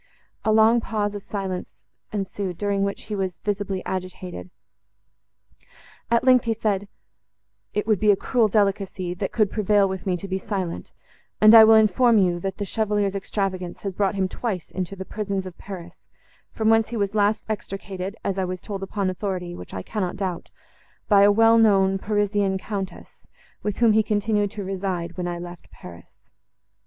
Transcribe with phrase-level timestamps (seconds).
[0.43, 1.69] A long pause of silence
[2.11, 4.49] ensued, during which he was visibly agitated;
[6.09, 6.87] at length, he said,
[7.75, 11.63] "It would be a cruel delicacy, that could prevail with me to be silent—and I
[11.63, 15.55] will inform you, that the Chevalier's extravagance has brought him twice into the prisons of
[15.59, 16.01] Paris,
[16.51, 20.17] from whence he was last extricated, as I was told upon authority, which I cannot
[20.17, 20.49] doubt,
[21.09, 23.27] by a well known Parisian Countess,
[23.61, 26.27] with whom he continued to reside, when I left Paris."